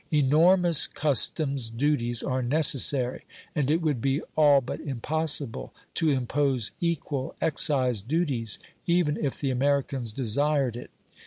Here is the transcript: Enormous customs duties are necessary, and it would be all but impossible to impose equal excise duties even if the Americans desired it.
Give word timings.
Enormous 0.11 0.87
customs 0.87 1.69
duties 1.69 2.23
are 2.23 2.41
necessary, 2.41 3.21
and 3.53 3.69
it 3.69 3.83
would 3.83 4.01
be 4.01 4.19
all 4.35 4.59
but 4.59 4.81
impossible 4.81 5.75
to 5.93 6.09
impose 6.09 6.71
equal 6.79 7.35
excise 7.39 8.01
duties 8.01 8.57
even 8.87 9.15
if 9.15 9.39
the 9.39 9.51
Americans 9.51 10.11
desired 10.11 10.75
it. 10.75 10.89